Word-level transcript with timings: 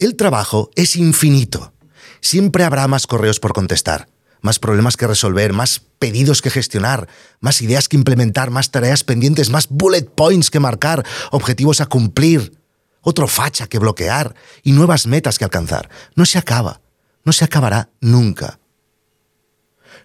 El 0.00 0.14
trabajo 0.14 0.70
es 0.76 0.94
infinito. 0.94 1.72
Siempre 2.20 2.62
habrá 2.62 2.86
más 2.86 3.08
correos 3.08 3.40
por 3.40 3.52
contestar, 3.52 4.08
más 4.40 4.60
problemas 4.60 4.96
que 4.96 5.08
resolver, 5.08 5.52
más 5.52 5.82
pedidos 5.98 6.40
que 6.40 6.50
gestionar, 6.50 7.08
más 7.40 7.62
ideas 7.62 7.88
que 7.88 7.96
implementar, 7.96 8.52
más 8.52 8.70
tareas 8.70 9.02
pendientes, 9.02 9.50
más 9.50 9.66
bullet 9.68 10.04
points 10.04 10.50
que 10.50 10.60
marcar, 10.60 11.04
objetivos 11.32 11.80
a 11.80 11.86
cumplir, 11.86 12.56
otro 13.00 13.26
facha 13.26 13.66
que 13.66 13.80
bloquear 13.80 14.36
y 14.62 14.70
nuevas 14.70 15.08
metas 15.08 15.36
que 15.36 15.44
alcanzar. 15.44 15.90
No 16.14 16.24
se 16.26 16.38
acaba, 16.38 16.80
no 17.24 17.32
se 17.32 17.44
acabará 17.44 17.90
nunca. 18.00 18.60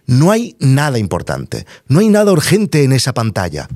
No 0.06 0.32
hay 0.32 0.56
nada 0.58 0.98
importante, 0.98 1.68
no 1.86 2.00
hay 2.00 2.08
nada 2.08 2.32
urgente 2.32 2.82
en 2.82 2.92
esa 2.92 3.14
pantalla. 3.14 3.68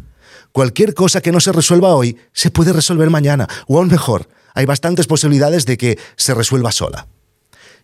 Cualquier 0.50 0.94
cosa 0.94 1.20
que 1.20 1.30
no 1.30 1.38
se 1.38 1.52
resuelva 1.52 1.94
hoy 1.94 2.16
se 2.32 2.50
puede 2.50 2.72
resolver 2.72 3.08
mañana, 3.08 3.46
o 3.68 3.78
aún 3.78 3.86
mejor, 3.86 4.28
hay 4.58 4.66
bastantes 4.66 5.06
posibilidades 5.06 5.66
de 5.66 5.78
que 5.78 6.00
se 6.16 6.34
resuelva 6.34 6.72
sola. 6.72 7.06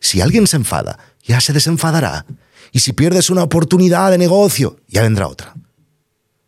Si 0.00 0.20
alguien 0.20 0.48
se 0.48 0.56
enfada, 0.56 0.98
ya 1.22 1.40
se 1.40 1.52
desenfadará. 1.52 2.26
Y 2.72 2.80
si 2.80 2.92
pierdes 2.92 3.30
una 3.30 3.44
oportunidad 3.44 4.10
de 4.10 4.18
negocio, 4.18 4.76
ya 4.88 5.02
vendrá 5.02 5.28
otra. 5.28 5.54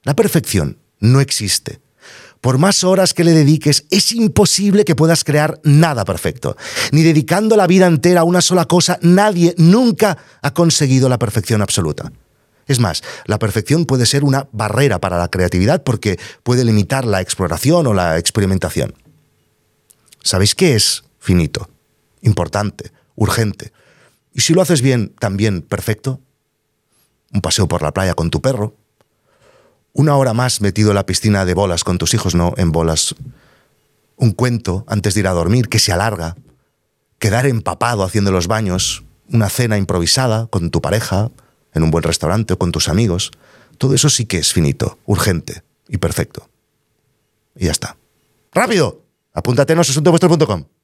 La 0.03 0.17
perfección 0.17 0.79
no 0.99 1.21
existe. 1.21 1.79
Por 2.41 2.59
más 2.59 2.83
horas 2.83 3.15
que 3.15 3.23
le 3.23 3.35
dediques, 3.35 3.85
es 3.93 4.11
imposible 4.11 4.85
que 4.85 4.97
puedas 4.97 5.23
crear 5.23 5.61
nada 5.63 6.05
perfecto. 6.05 6.57
Ni 6.91 7.05
dedicando 7.05 7.57
la 7.57 7.69
vida 7.69 7.87
entera 7.87 8.23
a 8.23 8.25
una 8.25 8.41
sola 8.41 8.65
cosa, 8.65 8.99
nadie 9.03 9.55
nunca 9.59 10.19
ha 10.43 10.53
conseguido 10.53 11.09
la 11.09 11.21
perfección 11.21 11.63
absoluta. 11.63 12.11
Es 12.67 12.81
más, 12.81 13.05
la 13.27 13.39
perfección 13.39 13.87
puede 13.87 14.07
ser 14.07 14.25
una 14.25 14.49
barrera 14.51 14.99
para 15.01 15.19
la 15.19 15.29
creatividad 15.29 15.85
porque 15.85 16.19
puede 16.43 16.65
limitar 16.65 17.05
la 17.05 17.21
exploración 17.21 17.87
o 17.87 17.95
la 17.95 18.19
experimentación. 18.19 19.06
¿Sabéis 20.27 20.57
qué 20.57 20.75
es 20.75 21.05
finito? 21.21 21.71
Importante, 22.21 22.91
urgente. 23.15 23.73
Y 24.35 24.41
si 24.41 24.55
lo 24.55 24.61
haces 24.61 24.83
bien, 24.83 25.15
también 25.21 25.63
perfecto. 25.63 26.19
Un 27.33 27.41
paseo 27.41 27.69
por 27.69 27.81
la 27.81 27.95
playa 27.95 28.15
con 28.15 28.31
tu 28.31 28.43
perro, 28.43 28.75
una 29.93 30.17
hora 30.17 30.35
más 30.35 30.61
metido 30.61 30.91
en 30.91 30.97
la 30.97 31.07
piscina 31.07 31.45
de 31.45 31.55
bolas 31.55 31.85
con 31.85 31.97
tus 31.97 32.13
hijos, 32.13 32.35
no 32.35 32.55
en 32.57 32.73
bolas. 32.73 33.15
Un 34.17 34.33
cuento 34.33 34.85
antes 34.89 35.15
de 35.15 35.21
ir 35.21 35.29
a 35.29 35.33
dormir 35.33 35.69
que 35.69 35.79
se 35.79 35.93
alarga. 35.93 36.35
Quedar 37.21 37.47
empapado 37.47 38.03
haciendo 38.03 38.33
los 38.33 38.49
baños. 38.49 39.05
Una 39.33 39.49
cena 39.49 39.79
improvisada 39.79 40.49
con 40.49 40.73
tu 40.73 40.83
pareja, 40.83 41.31
en 41.73 41.85
un 41.85 41.93
buen 41.93 42.03
restaurante 42.03 42.55
o 42.55 42.59
con 42.59 42.73
tus 42.73 42.89
amigos. 42.89 43.31
Todo 43.79 43.95
eso 43.95 44.11
sí 44.11 44.27
que 44.27 44.39
es 44.39 44.53
finito, 44.53 44.99
urgente 45.07 45.63
y 45.89 45.99
perfecto. 45.99 46.51
Y 47.55 47.67
ya 47.67 47.71
está. 47.71 47.97
¡Rápido! 48.53 49.06
Apúntate 49.37 49.75
en 49.75 49.79
nosasuntovuestro.com. 49.79 50.76